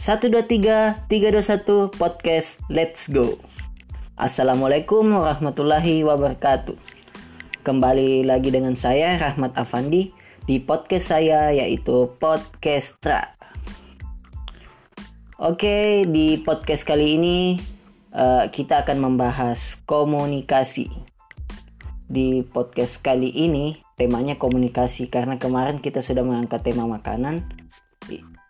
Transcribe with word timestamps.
123 0.00 1.12
321 1.12 1.92
podcast 1.92 2.56
Let's 2.72 3.04
go. 3.04 3.36
Assalamualaikum 4.16 5.04
warahmatullahi 5.12 6.00
wabarakatuh. 6.08 6.72
Kembali 7.60 8.24
lagi 8.24 8.48
dengan 8.48 8.72
saya 8.72 9.20
Rahmat 9.20 9.60
Afandi 9.60 10.08
di 10.48 10.56
podcast 10.56 11.12
saya 11.12 11.52
yaitu 11.52 12.16
Podcastra. 12.16 13.36
Oke, 15.36 16.08
di 16.08 16.40
podcast 16.40 16.88
kali 16.88 17.20
ini 17.20 17.60
uh, 18.16 18.48
kita 18.48 18.88
akan 18.88 19.04
membahas 19.04 19.84
komunikasi. 19.84 20.88
Di 22.08 22.40
podcast 22.48 23.04
kali 23.04 23.28
ini 23.36 23.84
temanya 24.00 24.40
komunikasi 24.40 25.12
karena 25.12 25.36
kemarin 25.36 25.76
kita 25.76 26.00
sudah 26.00 26.24
mengangkat 26.24 26.64
tema 26.64 26.88
makanan 26.88 27.59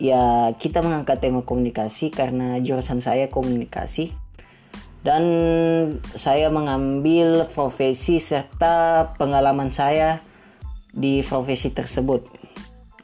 ya 0.01 0.57
kita 0.57 0.81
mengangkat 0.81 1.21
tema 1.21 1.45
komunikasi 1.45 2.09
karena 2.09 2.57
jurusan 2.65 3.05
saya 3.05 3.29
komunikasi 3.29 4.17
dan 5.05 5.25
saya 6.17 6.49
mengambil 6.49 7.45
profesi 7.53 8.17
serta 8.17 9.13
pengalaman 9.21 9.69
saya 9.69 10.25
di 10.91 11.21
profesi 11.21 11.69
tersebut. 11.69 12.25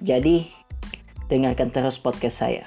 Jadi 0.01 0.49
dengarkan 1.29 1.69
terus 1.69 2.01
podcast 2.01 2.41
saya. 2.41 2.65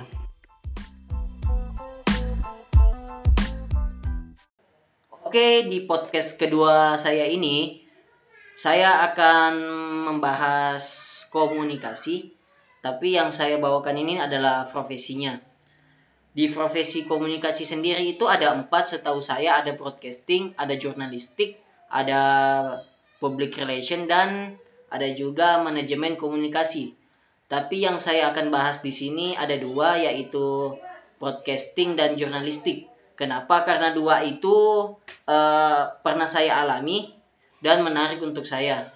Oke, 5.25 5.70
di 5.70 5.85
podcast 5.85 6.41
kedua 6.41 6.98
saya 6.98 7.29
ini 7.29 7.85
saya 8.57 9.05
akan 9.13 9.53
membahas 10.09 10.85
komunikasi 11.29 12.38
tapi 12.80 13.20
yang 13.20 13.35
saya 13.35 13.60
bawakan 13.60 13.99
ini 13.99 14.16
adalah 14.20 14.63
profesinya. 14.72 15.35
Di 16.32 16.48
profesi 16.54 17.04
komunikasi 17.04 17.68
sendiri 17.68 18.16
itu 18.16 18.24
ada 18.30 18.55
empat 18.55 18.96
setahu 18.96 19.20
saya 19.20 19.60
ada 19.60 19.76
broadcasting, 19.76 20.55
ada 20.55 20.77
jurnalistik, 20.80 21.60
ada 21.91 22.22
public 23.20 23.60
relation 23.60 24.07
dan 24.07 24.55
ada 24.88 25.10
juga 25.12 25.60
manajemen 25.60 26.16
komunikasi. 26.16 26.96
Tapi 27.50 27.82
yang 27.84 27.98
saya 27.98 28.30
akan 28.32 28.54
bahas 28.54 28.80
di 28.80 28.94
sini 28.94 29.34
ada 29.35 29.57
dua 29.57 30.00
yaitu 30.00 30.77
broadcasting 31.20 32.00
dan 32.00 32.16
jurnalistik. 32.16 32.88
Kenapa? 33.20 33.68
Karena 33.68 33.91
dua 33.91 34.24
itu 34.24 34.55
uh, 35.27 35.82
pernah 36.00 36.30
saya 36.30 36.63
alami 36.63 37.12
dan 37.60 37.84
menarik 37.84 38.24
untuk 38.24 38.48
saya. 38.48 38.96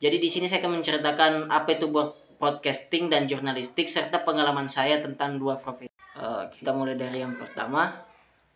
Jadi 0.00 0.16
di 0.16 0.28
sini 0.32 0.48
saya 0.48 0.64
akan 0.64 0.80
menceritakan 0.80 1.32
apa 1.52 1.76
itu 1.76 1.92
podcasting 2.36 3.08
dan 3.08 3.30
jurnalistik 3.30 3.86
serta 3.86 4.22
pengalaman 4.22 4.66
saya 4.66 5.00
tentang 5.00 5.38
dua 5.38 5.58
profesi. 5.58 5.90
Uh, 6.14 6.50
kita 6.54 6.70
mulai 6.70 6.94
dari 6.94 7.22
yang 7.22 7.34
pertama. 7.38 8.04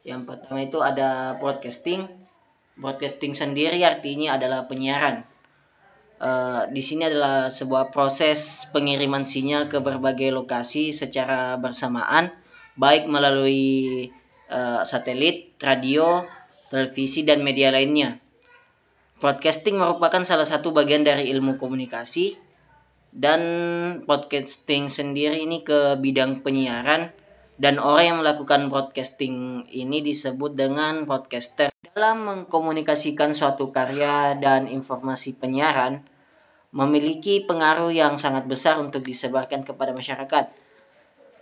Yang 0.07 0.23
pertama 0.31 0.59
itu 0.62 0.79
ada 0.81 1.37
broadcasting. 1.37 2.07
Broadcasting 2.79 3.35
sendiri 3.35 3.83
artinya 3.83 4.39
adalah 4.39 4.70
penyiaran. 4.70 5.27
Uh, 6.19 6.67
di 6.75 6.83
sini 6.83 7.07
adalah 7.07 7.47
sebuah 7.47 7.95
proses 7.95 8.67
pengiriman 8.75 9.23
sinyal 9.23 9.70
ke 9.70 9.79
berbagai 9.79 10.35
lokasi 10.35 10.91
secara 10.91 11.55
bersamaan, 11.59 12.35
baik 12.75 13.07
melalui 13.07 14.11
uh, 14.51 14.83
satelit, 14.83 15.55
radio, 15.63 16.27
televisi, 16.75 17.23
dan 17.23 17.47
media 17.47 17.70
lainnya. 17.70 18.19
Broadcasting 19.19 19.79
merupakan 19.79 20.23
salah 20.23 20.47
satu 20.47 20.70
bagian 20.70 21.03
dari 21.03 21.31
ilmu 21.31 21.59
komunikasi 21.59 22.48
dan 23.19 23.42
podcasting 24.06 24.86
sendiri 24.86 25.42
ini 25.42 25.66
ke 25.66 25.98
bidang 25.98 26.47
penyiaran 26.47 27.11
dan 27.58 27.83
orang 27.83 28.05
yang 28.06 28.18
melakukan 28.23 28.70
broadcasting 28.70 29.67
ini 29.74 29.98
disebut 30.06 30.55
dengan 30.55 31.02
podcaster. 31.02 31.74
Dalam 31.83 32.23
mengkomunikasikan 32.23 33.34
suatu 33.34 33.74
karya 33.74 34.39
dan 34.39 34.70
informasi 34.70 35.34
penyiaran 35.34 36.07
memiliki 36.70 37.42
pengaruh 37.42 37.90
yang 37.90 38.23
sangat 38.23 38.46
besar 38.46 38.78
untuk 38.78 39.02
disebarkan 39.02 39.67
kepada 39.67 39.90
masyarakat. 39.90 40.55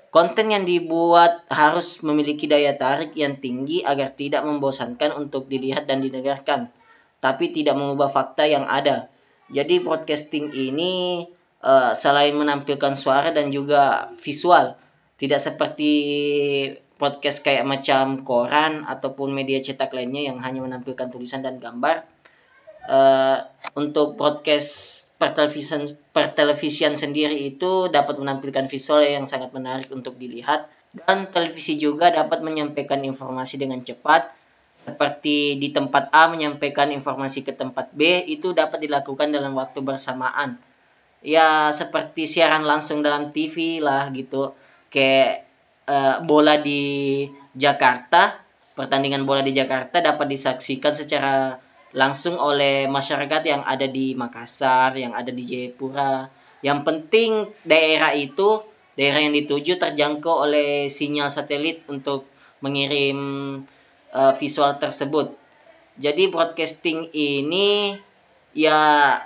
Konten 0.09 0.49
yang 0.49 0.65
dibuat 0.65 1.45
harus 1.53 2.01
memiliki 2.01 2.49
daya 2.49 2.73
tarik 2.81 3.13
yang 3.13 3.37
tinggi 3.37 3.85
agar 3.85 4.17
tidak 4.17 4.49
membosankan 4.49 5.13
untuk 5.13 5.45
dilihat 5.45 5.85
dan 5.85 6.01
didengarkan, 6.01 6.73
tapi 7.21 7.53
tidak 7.53 7.77
mengubah 7.77 8.09
fakta 8.09 8.49
yang 8.49 8.65
ada. 8.65 9.13
Jadi 9.53 9.85
broadcasting 9.85 10.57
ini 10.57 11.21
uh, 11.63 11.93
selain 11.97 12.37
menampilkan 12.37 12.99
suara 12.99 13.33
dan 13.33 13.49
juga 13.49 14.13
visual. 14.21 14.77
Tidak 15.17 15.41
seperti 15.41 15.93
podcast 16.97 17.41
kayak 17.45 17.65
macam 17.65 18.25
koran 18.25 18.85
ataupun 18.85 19.33
media 19.33 19.61
cetak 19.61 19.93
lainnya 19.93 20.33
yang 20.33 20.41
hanya 20.41 20.65
menampilkan 20.65 21.09
tulisan 21.09 21.41
dan 21.41 21.57
gambar. 21.61 22.05
Uh, 22.87 23.43
untuk 23.75 24.15
podcast 24.15 25.03
pertelevisian 25.19 25.89
pertelevisian 26.13 26.95
sendiri 26.95 27.49
itu 27.51 27.91
dapat 27.91 28.21
menampilkan 28.21 28.71
visual 28.71 29.03
yang 29.03 29.27
sangat 29.27 29.53
menarik 29.57 29.89
untuk 29.93 30.21
dilihat. 30.21 30.69
Dan 30.97 31.29
televisi 31.29 31.77
juga 31.77 32.09
dapat 32.09 32.41
menyampaikan 32.41 33.05
informasi 33.05 33.61
dengan 33.61 33.85
cepat. 33.85 34.33
Seperti 34.87 35.59
di 35.59 35.75
tempat 35.75 36.15
A 36.15 36.31
menyampaikan 36.31 36.95
informasi 36.95 37.43
ke 37.43 37.51
tempat 37.53 37.91
B 37.91 38.23
itu 38.31 38.55
dapat 38.55 38.79
dilakukan 38.87 39.35
dalam 39.35 39.59
waktu 39.59 39.83
bersamaan 39.83 40.63
ya 41.25 41.73
seperti 41.73 42.29
siaran 42.29 42.65
langsung 42.65 43.01
dalam 43.01 43.31
TV 43.33 43.81
lah 43.81 44.09
gitu. 44.13 44.53
Kayak 44.91 45.47
uh, 45.89 46.25
bola 46.25 46.61
di 46.61 47.25
Jakarta 47.57 48.47
pertandingan 48.77 49.25
bola 49.25 49.41
di 49.41 49.57
Jakarta 49.57 50.05
dapat 50.05 50.29
disaksikan 50.29 50.93
secara 50.93 51.57
langsung 51.97 52.37
oleh 52.37 52.85
masyarakat 52.93 53.43
yang 53.49 53.65
ada 53.65 53.89
di 53.89 54.13
Makassar 54.13 54.93
yang 55.01 55.17
ada 55.17 55.33
di 55.33 55.43
Jayapura. 55.49 56.29
Yang 56.61 56.81
penting 56.85 57.31
daerah 57.65 58.13
itu 58.13 58.61
daerah 58.93 59.25
yang 59.25 59.33
dituju 59.33 59.81
terjangkau 59.81 60.45
oleh 60.45 60.93
sinyal 60.93 61.33
satelit 61.33 61.89
untuk 61.89 62.29
mengirim 62.61 63.19
uh, 64.13 64.33
visual 64.37 64.77
tersebut. 64.77 65.33
Jadi 65.97 66.29
broadcasting 66.29 67.09
ini 67.17 67.97
ya 68.53 69.17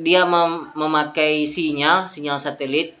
dia 0.00 0.24
mem 0.24 0.72
memakai 0.72 1.44
sinyal 1.44 2.08
sinyal 2.08 2.40
satelit 2.40 2.96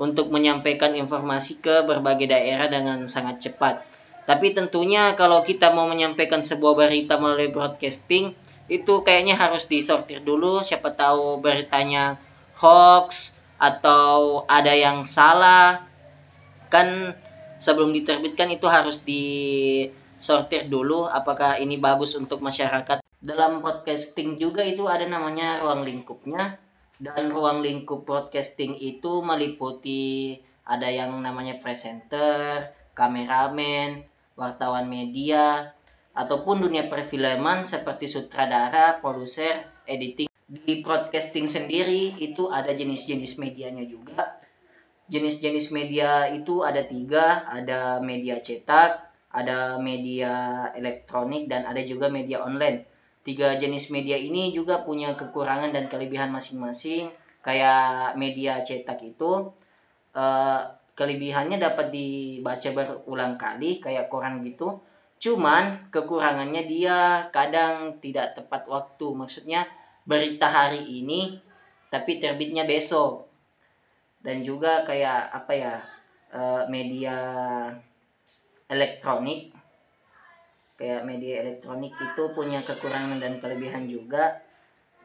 untuk 0.00 0.32
menyampaikan 0.32 0.96
informasi 0.96 1.60
ke 1.60 1.84
berbagai 1.84 2.30
daerah 2.30 2.66
dengan 2.70 3.04
sangat 3.06 3.44
cepat. 3.44 3.84
Tapi 4.22 4.54
tentunya 4.54 5.18
kalau 5.18 5.42
kita 5.42 5.74
mau 5.74 5.90
menyampaikan 5.90 6.40
sebuah 6.40 6.78
berita 6.78 7.18
melalui 7.18 7.50
broadcasting 7.50 8.32
itu 8.70 9.02
kayaknya 9.02 9.34
harus 9.34 9.66
disortir 9.66 10.22
dulu 10.22 10.62
siapa 10.62 10.94
tahu 10.94 11.42
beritanya 11.42 12.16
hoax 12.56 13.36
atau 13.58 14.42
ada 14.46 14.72
yang 14.72 15.02
salah 15.02 15.84
kan 16.70 17.18
sebelum 17.58 17.92
diterbitkan 17.92 18.48
itu 18.54 18.64
harus 18.70 19.02
disortir 19.02 20.70
dulu 20.70 21.04
apakah 21.10 21.58
ini 21.58 21.76
bagus 21.76 22.14
untuk 22.14 22.40
masyarakat 22.40 23.01
dalam 23.22 23.62
podcasting 23.62 24.34
juga 24.34 24.66
itu 24.66 24.90
ada 24.90 25.06
namanya 25.06 25.62
ruang 25.62 25.86
lingkupnya 25.86 26.58
dan 26.98 27.30
ruang 27.30 27.62
lingkup 27.62 28.02
podcasting 28.02 28.74
itu 28.74 29.22
meliputi 29.22 30.34
ada 30.66 30.90
yang 30.90 31.14
namanya 31.22 31.62
presenter, 31.62 32.74
kameramen, 32.98 34.02
wartawan 34.34 34.90
media, 34.90 35.70
ataupun 36.18 36.66
dunia 36.66 36.90
perfilman 36.90 37.62
seperti 37.62 38.10
sutradara, 38.10 38.98
produser, 38.98 39.70
editing. 39.86 40.26
Di 40.52 40.84
broadcasting 40.84 41.48
sendiri 41.48 42.18
itu 42.18 42.50
ada 42.50 42.74
jenis-jenis 42.74 43.38
medianya 43.38 43.86
juga. 43.86 44.36
Jenis-jenis 45.08 45.70
media 45.70 46.28
itu 46.30 46.62
ada 46.62 46.84
tiga, 46.86 47.46
ada 47.48 47.98
media 48.04 48.38
cetak, 48.38 49.10
ada 49.32 49.80
media 49.80 50.68
elektronik, 50.76 51.48
dan 51.48 51.64
ada 51.64 51.80
juga 51.82 52.12
media 52.12 52.44
online 52.44 52.91
tiga 53.22 53.54
jenis 53.58 53.90
media 53.94 54.18
ini 54.18 54.50
juga 54.50 54.82
punya 54.82 55.14
kekurangan 55.14 55.70
dan 55.70 55.86
kelebihan 55.86 56.34
masing-masing. 56.34 57.10
Kayak 57.42 58.14
media 58.14 58.62
cetak 58.62 59.02
itu 59.02 59.50
uh, 60.14 60.60
kelebihannya 60.94 61.58
dapat 61.58 61.90
dibaca 61.90 62.68
berulang 62.70 63.34
kali 63.34 63.82
kayak 63.82 64.06
koran 64.06 64.46
gitu. 64.46 64.78
Cuman 65.22 65.90
kekurangannya 65.90 66.66
dia 66.66 67.30
kadang 67.34 67.98
tidak 67.98 68.38
tepat 68.38 68.66
waktu. 68.66 69.06
Maksudnya 69.14 69.66
berita 70.06 70.50
hari 70.50 70.82
ini 71.02 71.38
tapi 71.90 72.22
terbitnya 72.22 72.66
besok. 72.66 73.26
Dan 74.22 74.46
juga 74.46 74.86
kayak 74.86 75.34
apa 75.34 75.52
ya 75.54 75.74
uh, 76.30 76.62
media 76.70 77.16
elektronik 78.70 79.61
kayak 80.82 81.06
media 81.06 81.46
elektronik 81.46 81.94
itu 81.94 82.22
punya 82.34 82.66
kekurangan 82.66 83.22
dan 83.22 83.38
kelebihan 83.38 83.86
juga 83.86 84.42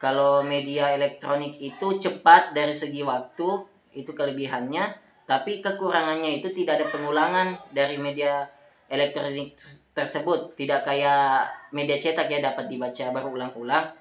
kalau 0.01 0.41
media 0.41 0.93
elektronik 0.93 1.57
itu 1.61 2.01
cepat 2.01 2.57
dari 2.57 2.73
segi 2.73 3.05
waktu 3.05 3.65
itu 3.93 4.11
kelebihannya 4.13 5.05
Tapi 5.27 5.59
kekurangannya 5.59 6.39
itu 6.39 6.55
tidak 6.55 6.79
ada 6.79 6.87
pengulangan 6.87 7.59
dari 7.75 7.99
media 7.99 8.47
elektronik 8.87 9.59
tersebut. 9.91 10.55
Tidak 10.55 10.87
kayak 10.87 11.51
media 11.75 11.99
cetak 11.99 12.31
ya 12.31 12.39
dapat 12.39 12.71
dibaca 12.71 13.11
berulang-ulang. 13.11 13.91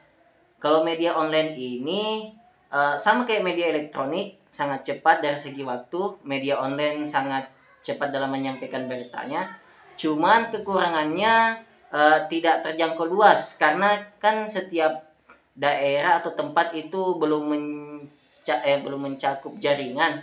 Kalau 0.62 0.87
media 0.87 1.19
online 1.19 1.58
ini 1.58 2.31
uh, 2.70 2.94
sama 2.94 3.26
kayak 3.26 3.43
media 3.43 3.75
elektronik, 3.75 4.38
sangat 4.55 4.87
cepat 4.87 5.19
dari 5.19 5.34
segi 5.34 5.67
waktu. 5.67 6.22
Media 6.22 6.62
online 6.62 7.11
sangat 7.11 7.50
cepat 7.82 8.14
dalam 8.14 8.31
menyampaikan 8.31 8.87
beritanya. 8.87 9.58
Cuman 9.99 10.55
kekurangannya 10.55 11.65
uh, 11.92 12.26
tidak 12.30 12.66
terjangkau 12.66 13.06
luas. 13.06 13.54
Karena 13.58 14.02
kan 14.22 14.46
setiap 14.46 15.06
daerah 15.56 16.20
atau 16.20 16.36
tempat 16.36 16.76
itu 16.76 17.16
belum 17.16 17.42
menca 17.48 18.56
eh, 18.62 18.80
belum 18.80 19.12
mencakup 19.12 19.56
jaringan. 19.60 20.22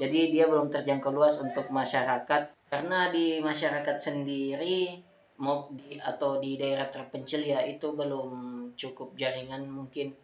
Jadi 0.00 0.34
dia 0.34 0.48
belum 0.48 0.72
terjangkau 0.72 1.12
luas 1.12 1.38
untuk 1.38 1.68
masyarakat. 1.68 2.52
Karena 2.68 3.12
di 3.12 3.38
masyarakat 3.44 4.00
sendiri 4.00 4.98
mau 5.42 5.68
di 5.74 5.98
atau 5.98 6.38
di 6.38 6.54
daerah 6.56 6.86
terpencil 6.88 7.42
ya 7.42 7.60
itu 7.66 7.92
belum 7.92 8.30
cukup 8.78 9.14
jaringan 9.18 9.68
mungkin. 9.68 10.16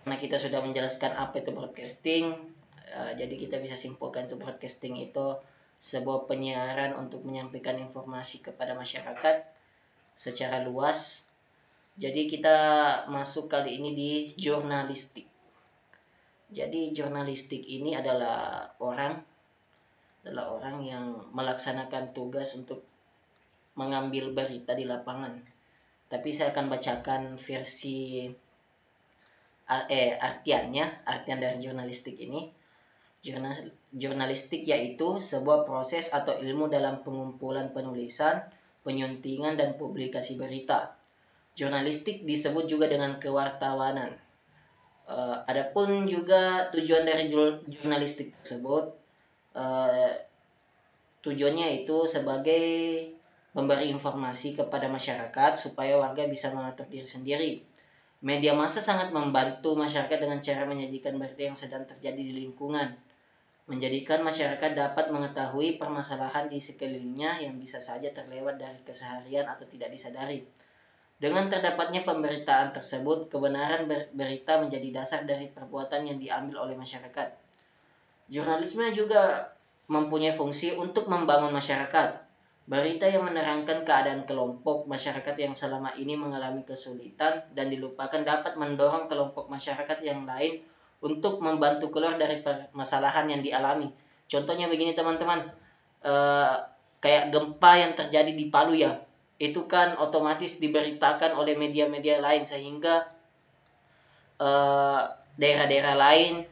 Karena 0.00 0.16
kita 0.16 0.40
sudah 0.40 0.64
menjelaskan 0.64 1.12
apa 1.12 1.44
itu 1.44 1.52
broadcasting 1.52 2.56
uh, 2.94 3.12
jadi 3.14 3.34
kita 3.34 3.56
bisa 3.62 3.78
simpulkan 3.78 4.26
itu 4.26 4.36
broadcasting 4.36 4.98
itu 4.98 5.38
sebuah 5.80 6.28
penyiaran 6.28 6.92
untuk 6.98 7.24
menyampaikan 7.24 7.80
informasi 7.80 8.44
kepada 8.44 8.76
masyarakat 8.76 9.59
secara 10.20 10.60
luas 10.60 11.24
jadi 11.96 12.28
kita 12.28 12.56
masuk 13.08 13.48
kali 13.48 13.80
ini 13.80 13.90
di 13.96 14.10
jurnalistik 14.36 15.24
jadi 16.52 16.92
jurnalistik 16.92 17.64
ini 17.64 17.96
adalah 17.96 18.68
orang 18.82 19.16
adalah 20.20 20.52
orang 20.52 20.84
yang 20.84 21.04
melaksanakan 21.32 22.12
tugas 22.12 22.52
untuk 22.52 22.84
mengambil 23.78 24.36
berita 24.36 24.76
di 24.76 24.84
lapangan. 24.84 25.40
Tapi 26.10 26.28
saya 26.34 26.52
akan 26.52 26.66
bacakan 26.68 27.22
versi 27.40 28.28
eh 29.70 30.18
artiannya, 30.18 31.06
artian 31.06 31.38
dari 31.38 31.56
jurnalistik 31.62 32.18
ini. 32.18 32.50
Jurnalistik 33.94 34.66
yaitu 34.66 35.22
sebuah 35.22 35.64
proses 35.64 36.10
atau 36.10 36.36
ilmu 36.36 36.66
dalam 36.66 37.00
pengumpulan 37.06 37.70
penulisan, 37.70 38.42
penyuntingan 38.82 39.56
dan 39.60 39.76
publikasi 39.76 40.40
berita. 40.40 40.96
Jurnalistik 41.54 42.24
disebut 42.24 42.70
juga 42.70 42.86
dengan 42.86 43.20
kewartawanan 43.20 44.16
Uh, 45.10 45.42
adapun 45.50 46.06
juga 46.06 46.70
tujuan 46.70 47.02
dari 47.02 47.34
jurnalistik 47.66 48.30
tersebut 48.38 48.94
uh, 49.58 50.06
tujuannya 51.18 51.82
itu 51.82 52.06
sebagai 52.06 52.66
memberi 53.50 53.90
informasi 53.90 54.54
kepada 54.54 54.86
masyarakat 54.86 55.58
supaya 55.58 55.98
warga 55.98 56.30
bisa 56.30 56.54
mengatur 56.54 56.86
diri 56.86 57.10
sendiri. 57.10 57.50
Media 58.22 58.54
massa 58.54 58.78
sangat 58.78 59.10
membantu 59.10 59.74
masyarakat 59.74 60.14
dengan 60.14 60.38
cara 60.38 60.62
menyajikan 60.62 61.18
berita 61.18 61.42
yang 61.42 61.58
sedang 61.58 61.82
terjadi 61.90 62.30
di 62.30 62.46
lingkungan. 62.46 62.94
Menjadikan 63.70 64.26
masyarakat 64.26 64.74
dapat 64.74 65.14
mengetahui 65.14 65.78
permasalahan 65.78 66.50
di 66.50 66.58
sekelilingnya 66.58 67.46
yang 67.46 67.54
bisa 67.54 67.78
saja 67.78 68.10
terlewat 68.10 68.58
dari 68.58 68.82
keseharian 68.82 69.46
atau 69.46 69.62
tidak 69.70 69.94
disadari. 69.94 70.42
Dengan 71.22 71.46
terdapatnya 71.46 72.02
pemberitaan 72.02 72.74
tersebut, 72.74 73.30
kebenaran 73.30 73.86
berita 74.10 74.58
menjadi 74.58 74.90
dasar 74.90 75.22
dari 75.22 75.46
perbuatan 75.54 76.02
yang 76.02 76.18
diambil 76.18 76.66
oleh 76.66 76.74
masyarakat. 76.74 77.30
Jurnalisme 78.26 78.90
juga 78.90 79.54
mempunyai 79.86 80.34
fungsi 80.34 80.74
untuk 80.74 81.06
membangun 81.06 81.54
masyarakat. 81.54 82.26
Berita 82.66 83.06
yang 83.06 83.22
menerangkan 83.22 83.86
keadaan 83.86 84.26
kelompok 84.26 84.90
masyarakat 84.90 85.38
yang 85.38 85.54
selama 85.54 85.94
ini 85.94 86.18
mengalami 86.18 86.66
kesulitan 86.66 87.46
dan 87.54 87.70
dilupakan 87.70 88.22
dapat 88.26 88.58
mendorong 88.58 89.06
kelompok 89.06 89.46
masyarakat 89.46 90.02
yang 90.02 90.26
lain 90.26 90.58
untuk 91.00 91.40
membantu 91.40 91.88
keluar 91.88 92.20
dari 92.20 92.44
permasalahan 92.44 93.28
yang 93.28 93.40
dialami. 93.40 93.88
Contohnya 94.28 94.68
begini 94.68 94.92
teman-teman, 94.92 95.48
e, 96.04 96.12
kayak 97.00 97.32
gempa 97.32 97.72
yang 97.80 97.92
terjadi 97.96 98.32
di 98.36 98.52
Palu 98.52 98.76
ya, 98.76 99.00
itu 99.40 99.64
kan 99.64 99.96
otomatis 99.96 100.60
diberitakan 100.60 101.32
oleh 101.32 101.56
media-media 101.56 102.20
lain 102.20 102.44
sehingga 102.44 103.08
eh, 104.36 105.02
daerah-daerah 105.40 105.96
lain 105.96 106.44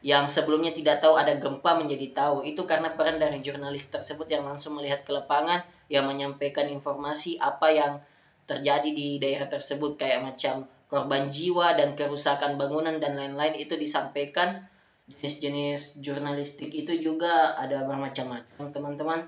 yang 0.00 0.32
sebelumnya 0.32 0.72
tidak 0.72 1.04
tahu 1.04 1.20
ada 1.20 1.36
gempa 1.36 1.76
menjadi 1.76 2.16
tahu. 2.16 2.48
Itu 2.48 2.64
karena 2.64 2.96
peran 2.96 3.20
dari 3.20 3.44
jurnalis 3.44 3.92
tersebut 3.92 4.24
yang 4.32 4.48
langsung 4.48 4.80
melihat 4.80 5.04
ke 5.04 5.12
lapangan 5.12 5.60
yang 5.92 6.08
menyampaikan 6.08 6.64
informasi 6.72 7.36
apa 7.36 7.68
yang 7.68 7.92
terjadi 8.48 8.88
di 8.88 9.20
daerah 9.20 9.52
tersebut. 9.52 10.00
Kayak 10.00 10.24
macam 10.24 10.64
korban 10.90 11.30
jiwa 11.30 11.78
dan 11.78 11.94
kerusakan 11.94 12.58
bangunan 12.58 12.98
dan 12.98 13.14
lain-lain 13.14 13.54
itu 13.54 13.78
disampaikan 13.78 14.66
jenis-jenis 15.06 16.02
jurnalistik 16.02 16.70
itu 16.74 16.92
juga 16.98 17.54
ada 17.54 17.86
bermacam-macam 17.86 18.66
teman-teman 18.74 19.20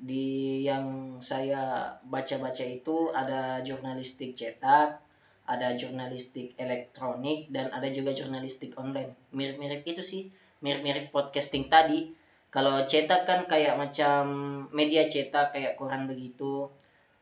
di 0.00 0.64
yang 0.64 1.20
saya 1.20 1.92
baca-baca 2.08 2.64
itu 2.64 3.12
ada 3.12 3.60
jurnalistik 3.60 4.32
cetak, 4.32 4.96
ada 5.44 5.76
jurnalistik 5.76 6.56
elektronik 6.56 7.52
dan 7.52 7.68
ada 7.68 7.84
juga 7.92 8.16
jurnalistik 8.16 8.72
online. 8.80 9.12
Mirip-mirip 9.36 9.84
itu 9.84 10.00
sih, 10.00 10.22
mirip-mirip 10.64 11.12
podcasting 11.12 11.68
tadi. 11.68 12.16
Kalau 12.48 12.88
cetak 12.88 13.28
kan 13.28 13.40
kayak 13.44 13.76
macam 13.76 14.24
media 14.72 15.04
cetak 15.06 15.52
kayak 15.52 15.76
koran 15.76 16.08
begitu. 16.08 16.72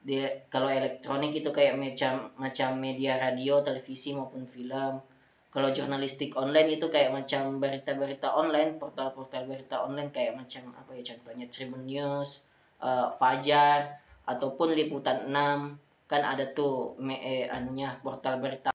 Dia 0.02 0.46
kalau 0.46 0.70
elektronik 0.70 1.34
itu 1.34 1.50
kayak 1.50 1.74
macam 1.74 2.30
macam 2.38 2.78
media 2.78 3.18
radio, 3.18 3.60
televisi 3.66 4.14
maupun 4.14 4.46
film. 4.46 5.02
Kalau 5.48 5.72
jurnalistik 5.72 6.36
online 6.36 6.76
itu 6.78 6.92
kayak 6.92 7.10
macam 7.10 7.58
berita-berita 7.58 8.36
online, 8.36 8.76
portal-portal 8.76 9.48
berita 9.48 9.80
online 9.80 10.12
kayak 10.12 10.36
macam 10.36 10.70
apa 10.76 10.92
ya 10.92 11.02
contohnya 11.14 11.48
Tribun 11.48 11.88
News, 11.88 12.44
uh, 12.84 13.16
Fajar 13.16 13.98
ataupun 14.28 14.76
liputan 14.76 15.32
6 15.32 15.80
kan 16.08 16.22
ada 16.24 16.52
tuh 16.52 16.96
me, 17.00 17.16
eh, 17.20 17.44
anunya 17.48 17.96
portal 18.00 18.40
berita. 18.40 18.72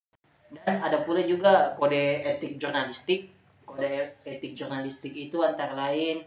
Dan 0.54 0.82
ada 0.82 1.02
pula 1.02 1.26
juga 1.26 1.74
kode 1.78 2.26
etik 2.26 2.62
jurnalistik. 2.62 3.30
Kode 3.66 4.22
etik 4.26 4.54
jurnalistik 4.54 5.14
itu 5.18 5.42
antara 5.42 5.74
lain 5.74 6.22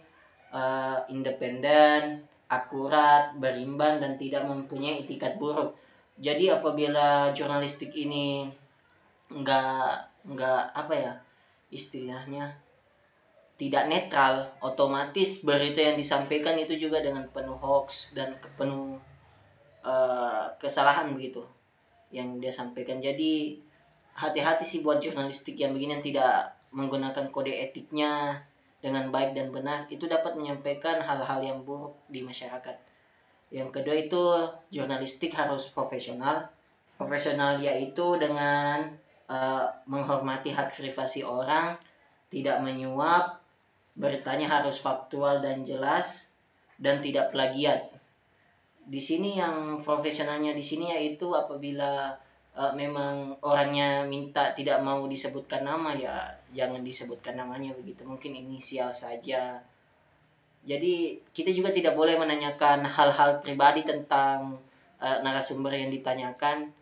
uh, 0.50 1.06
independen 1.10 2.26
akurat 2.46 3.34
berimbang 3.36 3.98
dan 3.98 4.14
tidak 4.20 4.46
mempunyai 4.46 5.02
etikat 5.02 5.36
buruk 5.40 5.74
jadi 6.16 6.60
apabila 6.60 7.36
jurnalistik 7.36 7.92
ini 7.92 8.48
enggak 9.28 10.08
enggak 10.24 10.62
apa 10.72 10.94
ya 10.94 11.12
istilahnya 11.68 12.56
tidak 13.56 13.88
netral, 13.88 14.52
otomatis 14.60 15.40
berita 15.40 15.80
yang 15.80 15.96
disampaikan 15.96 16.60
itu 16.60 16.76
juga 16.76 17.00
dengan 17.00 17.24
penuh 17.32 17.56
hoax 17.56 18.12
dan 18.12 18.36
penuh 18.60 19.00
uh, 19.80 20.52
kesalahan 20.60 21.16
begitu 21.16 21.40
yang 22.12 22.36
dia 22.36 22.52
sampaikan. 22.52 23.00
Jadi 23.00 23.56
hati-hati 24.12 24.64
sih 24.68 24.84
buat 24.84 25.00
jurnalistik 25.00 25.56
yang 25.56 25.72
begini 25.72 25.96
yang 25.96 26.04
tidak 26.04 26.60
menggunakan 26.76 27.32
kode 27.32 27.48
etiknya 27.48 28.44
dengan 28.86 29.10
baik 29.10 29.34
dan 29.34 29.50
benar 29.50 29.90
itu 29.90 30.06
dapat 30.06 30.38
menyampaikan 30.38 31.02
hal-hal 31.02 31.42
yang 31.42 31.66
buruk 31.66 31.98
di 32.06 32.22
masyarakat. 32.22 32.78
Yang 33.50 33.70
kedua 33.74 33.96
itu 33.98 34.22
jurnalistik 34.70 35.34
harus 35.34 35.66
profesional. 35.74 36.46
Profesional 36.94 37.58
yaitu 37.58 38.16
dengan 38.16 38.94
uh, 39.26 39.68
menghormati 39.84 40.54
hak 40.54 40.78
privasi 40.78 41.26
orang, 41.26 41.76
tidak 42.30 42.62
menyuap, 42.64 43.42
Beritanya 43.96 44.60
harus 44.60 44.76
faktual 44.76 45.40
dan 45.40 45.64
jelas 45.64 46.28
dan 46.76 47.00
tidak 47.00 47.32
plagiat. 47.32 47.88
Di 48.84 49.00
sini 49.00 49.40
yang 49.40 49.80
profesionalnya 49.80 50.52
di 50.52 50.60
sini 50.60 50.92
yaitu 50.92 51.32
apabila 51.32 52.20
uh, 52.56 52.72
memang 52.72 53.36
orangnya 53.44 54.02
minta 54.08 54.56
tidak 54.56 54.80
mau 54.80 55.04
disebutkan 55.04 55.62
nama 55.62 55.92
ya 55.92 56.40
jangan 56.56 56.80
disebutkan 56.80 57.36
namanya 57.36 57.76
begitu. 57.76 58.02
Mungkin 58.08 58.32
inisial 58.32 58.90
saja. 58.96 59.60
Jadi 60.66 61.22
kita 61.30 61.54
juga 61.54 61.70
tidak 61.70 61.94
boleh 61.94 62.18
menanyakan 62.18 62.82
hal-hal 62.88 63.38
pribadi 63.44 63.86
tentang 63.86 64.58
uh, 64.98 65.18
narasumber 65.22 65.70
yang 65.76 65.92
ditanyakan. 65.92 66.72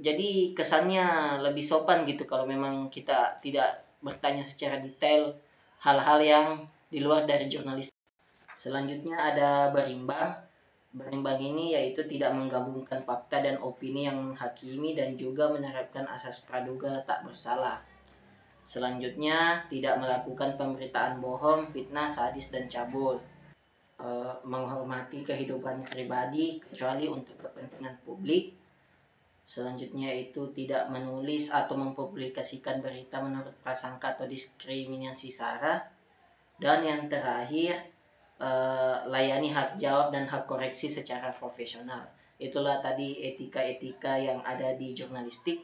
Jadi 0.00 0.56
kesannya 0.56 1.36
lebih 1.44 1.60
sopan 1.60 2.08
gitu 2.08 2.24
kalau 2.24 2.48
memang 2.48 2.88
kita 2.88 3.36
tidak 3.44 3.84
bertanya 4.00 4.40
secara 4.40 4.80
detail 4.80 5.36
hal-hal 5.84 6.18
yang 6.24 6.46
di 6.88 7.04
luar 7.04 7.28
dari 7.28 7.52
jurnalis. 7.52 7.92
Selanjutnya 8.56 9.20
ada 9.20 9.68
berimbang. 9.76 10.49
Berimbang 10.90 11.38
ini 11.38 11.78
yaitu 11.78 12.02
tidak 12.10 12.34
menggabungkan 12.34 13.06
fakta 13.06 13.38
dan 13.38 13.62
opini 13.62 14.10
yang 14.10 14.18
menghakimi 14.18 14.98
dan 14.98 15.14
juga 15.14 15.46
menerapkan 15.54 16.02
asas 16.10 16.42
praduga 16.42 17.06
tak 17.06 17.22
bersalah. 17.22 17.78
Selanjutnya, 18.70 19.66
tidak 19.66 19.98
melakukan 19.98 20.54
pemberitaan 20.54 21.18
bohong, 21.18 21.74
fitnah, 21.74 22.06
sadis, 22.06 22.54
dan 22.54 22.70
cabul. 22.70 23.18
E, 23.98 24.08
menghormati 24.46 25.26
kehidupan 25.26 25.90
pribadi, 25.90 26.62
kecuali 26.62 27.10
untuk 27.10 27.34
kepentingan 27.38 27.98
publik. 28.06 28.54
Selanjutnya 29.42 30.14
itu 30.14 30.54
tidak 30.54 30.86
menulis 30.86 31.50
atau 31.50 31.74
mempublikasikan 31.74 32.78
berita 32.78 33.18
menurut 33.18 33.58
prasangka 33.58 34.14
atau 34.14 34.30
diskriminasi 34.30 35.34
SARA. 35.34 35.82
Dan 36.54 36.86
yang 36.86 37.02
terakhir, 37.10 37.90
e, 38.40 38.50
layani 39.04 39.52
hak 39.52 39.76
jawab 39.76 40.16
dan 40.16 40.24
hak 40.24 40.48
koreksi 40.48 40.88
secara 40.88 41.36
profesional. 41.36 42.08
Itulah 42.40 42.80
tadi 42.80 43.20
etika-etika 43.20 44.16
yang 44.16 44.40
ada 44.40 44.72
di 44.72 44.96
jurnalistik, 44.96 45.60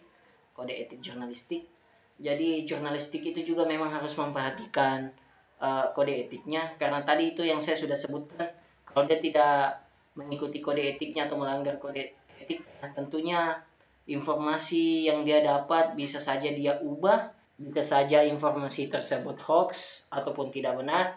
kode 0.52 0.76
etik 0.76 1.00
jurnalistik. 1.00 1.64
Jadi 2.21 2.68
jurnalistik 2.68 3.25
itu 3.25 3.40
juga 3.42 3.64
memang 3.64 3.88
harus 3.88 4.12
memperhatikan 4.12 5.09
uh, 5.61 5.88
kode 5.97 6.28
etiknya. 6.28 6.76
Karena 6.76 7.00
tadi 7.00 7.33
itu 7.33 7.40
yang 7.45 7.64
saya 7.64 7.80
sudah 7.80 7.97
sebutkan 7.97 8.52
kalau 8.85 9.09
dia 9.09 9.21
tidak 9.25 9.85
mengikuti 10.16 10.61
kode 10.61 10.80
etiknya 10.80 11.28
atau 11.28 11.40
melanggar 11.40 11.76
kode 11.80 12.12
etik 12.40 12.64
tentunya 12.97 13.61
informasi 14.09 15.09
yang 15.09 15.26
dia 15.28 15.45
dapat 15.45 15.92
bisa 15.99 16.16
saja 16.16 16.49
dia 16.49 16.80
ubah 16.80 17.33
bisa 17.56 17.85
saja 17.85 18.25
informasi 18.25 18.88
tersebut 18.88 19.40
hoax 19.45 20.04
ataupun 20.12 20.52
tidak 20.52 20.76
benar 20.80 21.16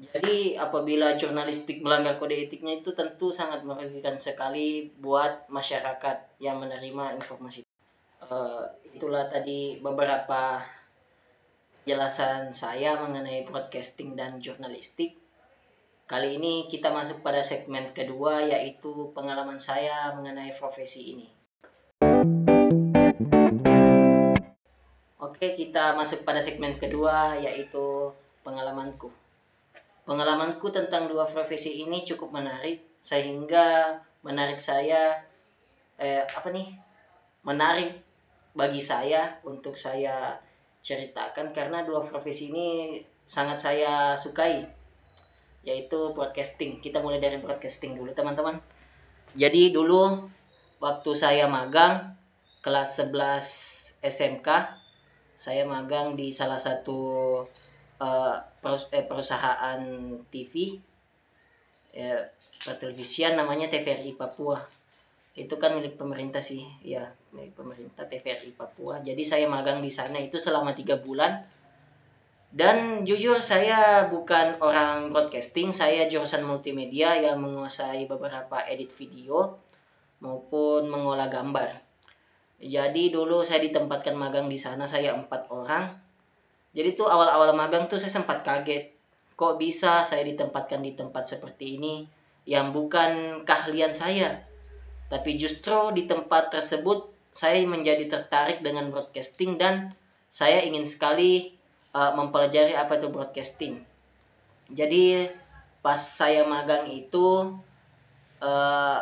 jadi 0.00 0.56
apabila 0.56 1.20
jurnalistik 1.20 1.84
melanggar 1.84 2.16
kode 2.16 2.48
etiknya 2.48 2.80
itu 2.80 2.96
tentu 2.96 3.36
sangat 3.36 3.60
merugikan 3.68 4.16
sekali 4.16 4.88
buat 4.96 5.44
masyarakat 5.52 6.40
yang 6.40 6.56
menerima 6.56 7.20
informasi 7.20 7.68
uh, 8.30 8.64
itulah 8.94 9.26
tadi 9.32 9.80
beberapa 9.82 10.62
jelasan 11.88 12.52
saya 12.52 13.00
mengenai 13.00 13.48
broadcasting 13.48 14.14
dan 14.14 14.38
jurnalistik. 14.38 15.16
Kali 16.04 16.38
ini 16.38 16.66
kita 16.66 16.90
masuk 16.90 17.22
pada 17.22 17.40
segmen 17.46 17.94
kedua 17.94 18.42
yaitu 18.42 19.14
pengalaman 19.14 19.62
saya 19.62 20.10
mengenai 20.18 20.50
profesi 20.58 21.14
ini. 21.14 21.28
Oke, 25.22 25.54
kita 25.54 25.94
masuk 25.94 26.26
pada 26.26 26.42
segmen 26.42 26.82
kedua 26.82 27.38
yaitu 27.38 28.10
pengalamanku. 28.42 29.14
Pengalamanku 30.10 30.74
tentang 30.74 31.06
dua 31.06 31.30
profesi 31.30 31.86
ini 31.86 32.02
cukup 32.02 32.34
menarik 32.34 32.98
sehingga 32.98 33.94
menarik 34.26 34.58
saya 34.58 35.22
eh 35.94 36.26
apa 36.26 36.50
nih? 36.50 36.74
Menarik 37.46 38.02
bagi 38.50 38.82
saya 38.82 39.38
untuk 39.46 39.78
saya 39.78 40.34
ceritakan 40.82 41.54
karena 41.54 41.86
dua 41.86 42.02
profesi 42.10 42.50
ini 42.50 42.98
sangat 43.22 43.62
saya 43.62 44.18
sukai 44.18 44.66
yaitu 45.62 46.10
broadcasting. 46.10 46.82
Kita 46.82 46.98
mulai 46.98 47.22
dari 47.22 47.38
broadcasting 47.38 47.94
dulu 47.94 48.10
teman-teman. 48.10 48.58
Jadi 49.38 49.70
dulu 49.70 50.26
waktu 50.82 51.10
saya 51.14 51.46
magang 51.46 52.18
kelas 52.66 52.98
11 52.98 54.02
SMK 54.02 54.48
saya 55.38 55.62
magang 55.64 56.18
di 56.18 56.34
salah 56.34 56.58
satu 56.58 56.98
uh, 58.00 58.36
perusahaan 59.06 59.80
TV 60.32 60.80
ya, 61.92 62.26
televisian 62.80 63.36
namanya 63.36 63.68
TVRI 63.68 64.16
Papua. 64.16 64.58
Itu 65.36 65.62
kan 65.62 65.78
milik 65.78 65.94
pemerintah 65.94 66.42
sih 66.42 66.66
ya 66.82 67.06
milik 67.30 67.54
pemerintah 67.54 68.08
TVRI 68.08 68.56
Papua. 68.56 68.98
Jadi 69.04 69.22
saya 69.22 69.46
magang 69.46 69.84
di 69.84 69.92
sana 69.92 70.18
itu 70.18 70.40
selama 70.40 70.74
tiga 70.74 70.98
bulan. 70.98 71.44
Dan 72.50 73.06
jujur 73.06 73.38
saya 73.38 74.10
bukan 74.10 74.58
orang 74.58 75.14
broadcasting 75.14 75.70
saya 75.70 76.10
jurusan 76.10 76.42
multimedia 76.42 77.14
yang 77.14 77.38
menguasai 77.38 78.10
beberapa 78.10 78.58
edit 78.66 78.90
video 78.98 79.62
maupun 80.18 80.90
mengolah 80.90 81.30
gambar. 81.30 81.78
Jadi 82.58 83.14
dulu 83.14 83.46
saya 83.46 83.62
ditempatkan 83.62 84.18
magang 84.18 84.50
di 84.50 84.58
sana 84.58 84.90
saya 84.90 85.14
empat 85.14 85.46
orang 85.54 86.09
jadi 86.76 86.94
tuh 86.94 87.10
awal-awal 87.10 87.54
magang 87.56 87.90
tuh 87.90 87.98
saya 87.98 88.20
sempat 88.20 88.46
kaget 88.46 88.94
kok 89.34 89.56
bisa 89.56 90.04
saya 90.04 90.22
ditempatkan 90.26 90.84
di 90.84 90.94
tempat 90.94 91.26
seperti 91.26 91.80
ini 91.80 91.94
yang 92.44 92.70
bukan 92.70 93.42
keahlian 93.46 93.94
saya 93.96 94.44
tapi 95.10 95.34
justru 95.34 95.90
di 95.90 96.06
tempat 96.06 96.54
tersebut 96.54 97.10
saya 97.34 97.62
menjadi 97.66 98.06
tertarik 98.06 98.62
dengan 98.62 98.94
broadcasting 98.94 99.58
dan 99.58 99.94
saya 100.30 100.62
ingin 100.62 100.86
sekali 100.86 101.54
uh, 101.90 102.14
mempelajari 102.14 102.78
apa 102.78 102.98
itu 102.98 103.10
broadcasting. 103.10 103.82
Jadi 104.70 105.26
pas 105.82 105.98
saya 105.98 106.46
magang 106.46 106.86
itu 106.90 107.58
uh, 108.38 109.00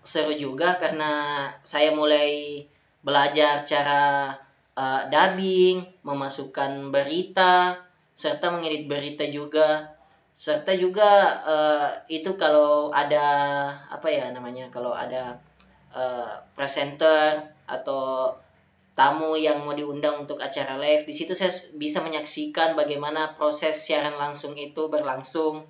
seru 0.00 0.32
juga 0.32 0.80
karena 0.80 1.12
saya 1.60 1.92
mulai 1.92 2.64
belajar 3.04 3.64
cara 3.68 4.32
uh, 4.80 5.00
dubbing, 5.12 5.84
memasukkan 6.00 6.88
berita, 6.88 7.84
serta 8.16 8.48
mengedit 8.48 8.88
berita 8.88 9.28
juga. 9.28 9.92
Serta 10.32 10.72
juga 10.72 11.44
uh, 11.44 11.88
itu 12.08 12.32
kalau 12.40 12.88
ada 12.96 13.26
apa 13.92 14.08
ya 14.08 14.32
namanya 14.32 14.72
kalau 14.72 14.96
ada 14.96 15.36
uh, 15.92 16.40
presenter 16.56 17.44
atau 17.68 18.32
tamu 18.96 19.36
yang 19.36 19.60
mau 19.64 19.76
diundang 19.76 20.24
untuk 20.24 20.40
acara 20.40 20.80
live 20.80 21.04
di 21.08 21.14
situ 21.16 21.32
saya 21.36 21.52
bisa 21.76 22.00
menyaksikan 22.00 22.72
bagaimana 22.72 23.36
proses 23.36 23.84
siaran 23.84 24.16
langsung 24.16 24.56
itu 24.56 24.88
berlangsung. 24.88 25.68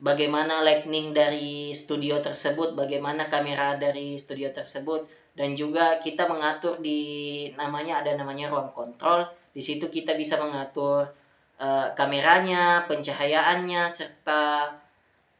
Bagaimana 0.00 0.64
lightning 0.64 1.12
dari 1.12 1.76
studio 1.76 2.24
tersebut 2.24 2.72
bagaimana 2.72 3.28
kamera 3.28 3.76
dari 3.76 4.16
studio 4.16 4.48
tersebut 4.48 5.04
dan 5.34 5.54
juga 5.54 6.02
kita 6.02 6.26
mengatur 6.26 6.82
di 6.82 7.00
namanya 7.54 8.02
ada 8.02 8.14
namanya 8.18 8.50
ruang 8.50 8.74
kontrol. 8.74 9.26
Di 9.54 9.62
situ 9.62 9.90
kita 9.90 10.14
bisa 10.18 10.38
mengatur 10.38 11.10
uh, 11.58 11.86
kameranya 11.94 12.86
pencahayaannya 12.90 13.90
serta 13.90 14.74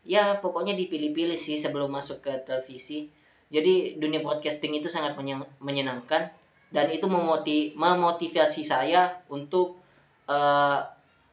ya 0.07 0.39
pokoknya 0.41 0.75
dipilih-pilih 0.79 1.37
sih 1.37 1.59
sebelum 1.59 1.91
masuk 1.91 2.23
ke 2.23 2.33
televisi. 2.47 3.11
Jadi 3.51 3.99
dunia 3.99 4.23
broadcasting 4.23 4.79
itu 4.79 4.87
sangat 4.87 5.19
menyenangkan. 5.59 6.31
Dan 6.71 6.87
itu 6.95 7.11
memoti 7.11 7.75
memotivasi 7.75 8.63
saya 8.63 9.19
untuk 9.27 9.83
uh, 10.31 10.79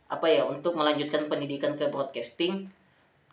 apa 0.07 0.25
ya 0.25 0.49
untuk 0.49 0.73
melanjutkan 0.73 1.29
pendidikan 1.29 1.77
ke 1.77 1.93
broadcasting. 1.93 2.73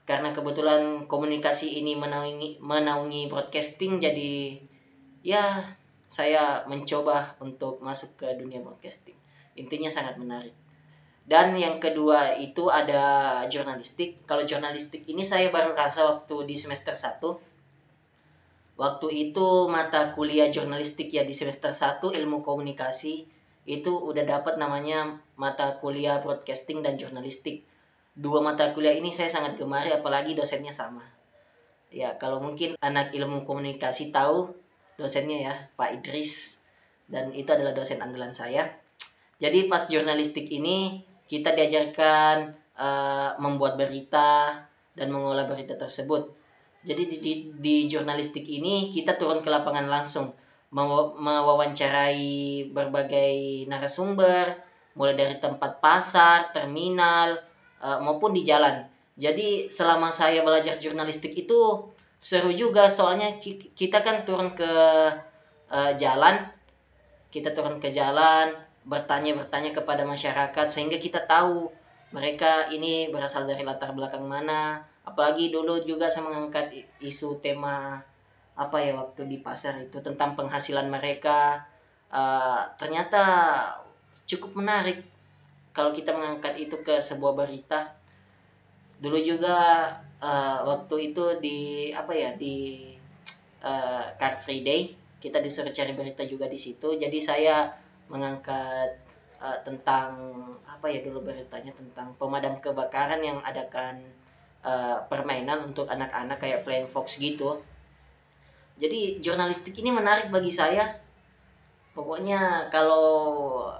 Karena 0.04 0.36
kebetulan 0.36 1.08
komunikasi 1.08 1.80
ini 1.80 1.96
menaungi 1.96 2.60
menaungi 2.60 3.32
broadcasting 3.32 4.04
jadi 4.04 4.60
ya 5.24 5.64
saya 6.12 6.62
mencoba 6.68 7.34
untuk 7.40 7.80
masuk 7.80 8.14
ke 8.20 8.28
dunia 8.36 8.60
broadcasting. 8.60 9.16
Intinya 9.56 9.88
sangat 9.88 10.20
menarik. 10.20 10.54
Dan 11.24 11.56
yang 11.56 11.80
kedua 11.80 12.36
itu 12.36 12.68
ada 12.68 13.40
jurnalistik. 13.48 14.28
Kalau 14.28 14.44
jurnalistik 14.44 15.08
ini 15.08 15.24
saya 15.24 15.48
baru 15.48 15.72
rasa 15.72 16.04
waktu 16.04 16.44
di 16.44 16.54
semester 16.54 16.92
1 16.92 17.54
waktu 18.74 19.06
itu 19.30 19.70
mata 19.70 20.10
kuliah 20.18 20.50
jurnalistik 20.50 21.14
ya 21.14 21.22
di 21.22 21.30
semester 21.30 21.70
1 21.70 22.02
ilmu 22.10 22.42
komunikasi 22.42 23.22
itu 23.64 23.92
udah 23.94 24.26
dapat 24.26 24.58
namanya 24.58 25.22
mata 25.40 25.80
kuliah 25.80 26.20
broadcasting 26.20 26.84
dan 26.84 27.00
jurnalistik. 27.00 27.64
Dua 28.14 28.44
mata 28.44 28.70
kuliah 28.76 28.92
ini 28.94 29.10
saya 29.10 29.32
sangat 29.32 29.56
gemari 29.56 29.90
apalagi 29.90 30.36
dosennya 30.36 30.70
sama. 30.70 31.02
Ya 31.88 32.12
kalau 32.20 32.44
mungkin 32.44 32.76
anak 32.84 33.16
ilmu 33.16 33.48
komunikasi 33.48 34.12
tahu 34.12 34.52
dosennya 34.96 35.38
ya 35.40 35.54
Pak 35.74 36.00
Idris. 36.00 36.58
Dan 37.04 37.36
itu 37.36 37.50
adalah 37.52 37.76
dosen 37.76 38.00
andalan 38.00 38.32
saya. 38.32 38.72
Jadi 39.36 39.68
pas 39.68 39.84
jurnalistik 39.84 40.48
ini 40.48 41.04
kita 41.28 41.52
diajarkan 41.52 42.56
uh, 42.78 43.36
membuat 43.40 43.76
berita 43.76 44.64
dan 44.96 45.08
mengolah 45.12 45.44
berita 45.44 45.76
tersebut. 45.76 46.32
Jadi 46.84 47.02
di, 47.08 47.32
di 47.56 47.76
jurnalistik 47.88 48.44
ini 48.44 48.92
kita 48.92 49.16
turun 49.16 49.40
ke 49.40 49.48
lapangan 49.48 49.88
langsung. 49.88 50.32
Mewawancarai 50.74 52.66
berbagai 52.74 53.64
narasumber 53.70 54.58
mulai 54.94 55.14
dari 55.14 55.36
tempat 55.38 55.78
pasar, 55.82 56.50
terminal 56.54 57.38
uh, 57.82 57.98
maupun 58.02 58.34
di 58.34 58.42
jalan. 58.46 58.86
Jadi 59.14 59.70
selama 59.70 60.10
saya 60.10 60.42
belajar 60.42 60.78
jurnalistik 60.82 61.34
itu 61.38 61.93
seru 62.24 62.56
juga 62.56 62.88
soalnya 62.88 63.36
kita 63.76 64.00
kan 64.00 64.24
turun 64.24 64.56
ke 64.56 64.72
uh, 65.68 65.92
jalan, 66.00 66.48
kita 67.28 67.52
turun 67.52 67.84
ke 67.84 67.92
jalan, 67.92 68.56
bertanya-bertanya 68.88 69.76
kepada 69.76 70.08
masyarakat 70.08 70.72
sehingga 70.72 70.96
kita 70.96 71.28
tahu 71.28 71.68
mereka 72.16 72.72
ini 72.72 73.12
berasal 73.12 73.44
dari 73.44 73.60
latar 73.60 73.92
belakang 73.92 74.24
mana, 74.24 74.80
apalagi 75.04 75.52
dulu 75.52 75.84
juga 75.84 76.08
saya 76.08 76.24
mengangkat 76.24 76.72
isu 77.04 77.44
tema 77.44 78.00
apa 78.56 78.76
ya 78.80 78.96
waktu 78.96 79.28
di 79.28 79.44
pasar 79.44 79.76
itu 79.84 80.00
tentang 80.00 80.32
penghasilan 80.32 80.88
mereka. 80.88 81.68
Uh, 82.08 82.72
ternyata 82.80 83.20
cukup 84.24 84.64
menarik 84.64 85.04
kalau 85.76 85.92
kita 85.92 86.16
mengangkat 86.16 86.56
itu 86.56 86.80
ke 86.80 87.04
sebuah 87.04 87.36
berita. 87.36 87.92
Dulu 89.02 89.18
juga 89.20 89.90
uh, 90.24 90.58
waktu 90.64 91.12
itu 91.12 91.24
di 91.44 91.58
apa 91.92 92.12
ya 92.16 92.30
di 92.32 92.88
uh, 93.60 94.16
Car 94.16 94.40
Free 94.40 94.64
Day 94.64 94.96
kita 95.20 95.40
disuruh 95.40 95.72
cari 95.72 95.92
berita 95.92 96.24
juga 96.24 96.48
di 96.48 96.56
situ. 96.60 96.96
Jadi 96.96 97.20
saya 97.20 97.72
mengangkat 98.08 99.00
uh, 99.40 99.58
tentang 99.64 100.12
apa 100.68 100.86
ya 100.88 101.00
dulu 101.04 101.24
beritanya 101.24 101.72
tentang 101.72 102.16
pemadam 102.16 102.60
kebakaran 102.60 103.20
yang 103.24 103.40
adakan 103.40 104.04
uh, 104.64 105.04
permainan 105.08 105.72
untuk 105.72 105.88
anak-anak 105.88 106.40
kayak 106.40 106.60
Flying 106.64 106.88
Fox 106.88 107.16
gitu. 107.16 107.60
Jadi 108.76 109.22
jurnalistik 109.24 109.76
ini 109.80 109.92
menarik 109.94 110.28
bagi 110.28 110.50
saya. 110.50 111.00
Pokoknya 111.94 112.68
kalau 112.74 113.70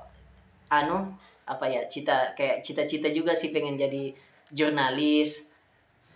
anu 0.70 1.12
apa 1.44 1.66
ya 1.68 1.84
cita 1.90 2.32
kayak 2.32 2.64
cita-cita 2.64 3.12
juga 3.12 3.36
sih 3.36 3.52
pengen 3.52 3.76
jadi 3.76 4.16
jurnalis 4.54 5.50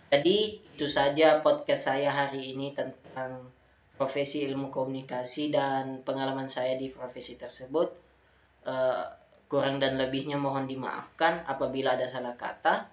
jadi 0.09 0.57
itu 0.57 0.89
saja 0.89 1.45
podcast 1.45 1.93
saya 1.93 2.09
hari 2.09 2.57
ini 2.57 2.73
tentang 2.73 3.53
profesi 3.93 4.41
ilmu 4.41 4.73
komunikasi 4.73 5.53
dan 5.53 6.01
pengalaman 6.01 6.49
saya 6.49 6.73
di 6.81 6.89
profesi 6.89 7.37
tersebut. 7.37 7.93
Uh, 8.65 9.05
kurang 9.49 9.81
dan 9.81 9.97
lebihnya 9.97 10.37
mohon 10.37 10.65
dimaafkan 10.65 11.45
apabila 11.45 11.93
ada 11.93 12.09
salah 12.09 12.33
kata. 12.33 12.89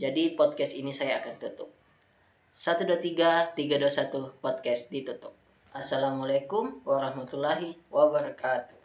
Jadi 0.00 0.32
podcast 0.32 0.72
ini 0.72 0.96
saya 0.96 1.20
akan 1.20 1.34
tutup. 1.36 1.70
1, 2.56 2.88
2, 2.88 3.00
3, 3.00 3.52
3, 3.52 3.82
2, 3.82 4.40
1 4.40 4.44
podcast 4.44 4.82
ditutup. 4.88 5.34
Assalamualaikum 5.74 6.84
warahmatullahi 6.86 7.76
wabarakatuh 7.90 8.83